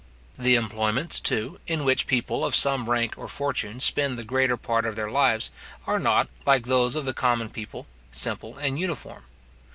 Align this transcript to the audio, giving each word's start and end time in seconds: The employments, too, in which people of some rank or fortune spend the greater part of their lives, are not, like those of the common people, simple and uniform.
The 0.35 0.55
employments, 0.55 1.19
too, 1.19 1.59
in 1.67 1.83
which 1.85 2.07
people 2.07 2.43
of 2.43 2.55
some 2.55 2.89
rank 2.89 3.13
or 3.19 3.27
fortune 3.27 3.79
spend 3.79 4.17
the 4.17 4.23
greater 4.23 4.57
part 4.57 4.87
of 4.87 4.95
their 4.95 5.11
lives, 5.11 5.51
are 5.85 5.99
not, 5.99 6.27
like 6.43 6.65
those 6.65 6.95
of 6.95 7.05
the 7.05 7.13
common 7.13 7.51
people, 7.51 7.85
simple 8.09 8.57
and 8.57 8.79
uniform. 8.79 9.25